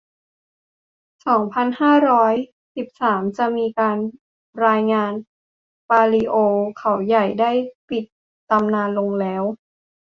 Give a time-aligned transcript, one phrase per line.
[1.27, 2.37] สองพันห้าร้อยห
[2.69, 3.97] กสิบสาม จะมีการ
[4.65, 5.11] รายงาน
[5.89, 6.35] ว่า ปาลิโอ
[6.77, 7.51] เขาใหญ่ ได้
[7.89, 8.03] ปิด
[8.49, 9.43] ตำนานลงแล้ว